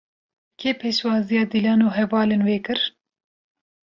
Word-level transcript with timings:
Kê 0.59 0.71
pêşwaziya 0.79 1.43
Dîlan 1.51 1.79
û 1.87 1.89
hevalên 1.97 2.41
wê 2.47 2.57
kir? 2.65 2.79